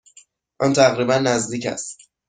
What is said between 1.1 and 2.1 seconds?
نزدیک است.